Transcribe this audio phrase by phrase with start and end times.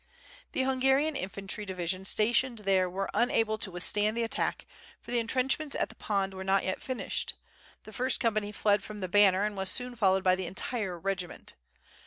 [0.53, 4.17] The Hungarian infantry division stationed WITH FIRE AND SWORD, yn there were unable to withstand
[4.17, 4.65] the attack,
[4.99, 7.35] for the entrench ments at the pond were not yet finished;
[7.83, 11.53] the first company fled from the banner and was soon followed by the entire regiment.